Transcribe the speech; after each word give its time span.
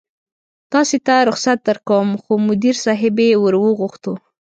تاسې 0.71 0.97
ته 1.05 1.15
رخصت 1.29 1.57
درکوم، 1.67 2.09
خو 2.23 2.33
مدیر 2.47 2.75
صاحبې 2.85 3.29
ور 3.37 3.53
وغوښتو. 3.59 4.13